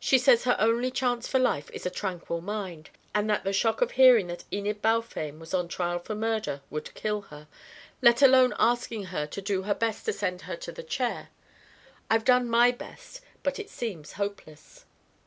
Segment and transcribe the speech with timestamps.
[0.00, 3.82] She says her only chance for life is a tranquil mind, and that the shock
[3.82, 7.46] of hearing that Enid Balfame was on trial for murder would kill her
[8.00, 11.28] let alone asking her to do her best to send her to the chair.
[12.08, 14.86] I've done my best, but it seems hopeless."